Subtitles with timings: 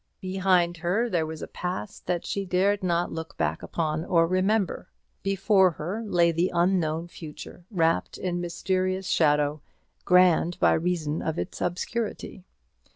[0.19, 4.89] Behind her there was a past that she dared not look back upon or remember;
[5.21, 9.61] before her lay the unknown future, wrapped in mysterious shadow,
[10.03, 12.43] grand by reason of its obscurity.